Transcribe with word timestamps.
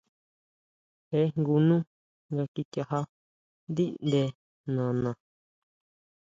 Je 1.09 1.19
jngu 1.37 1.55
nú 1.67 1.77
nga 2.31 2.43
kichajá 2.53 2.99
ndíʼnde 3.71 4.21
nana. 4.75 5.11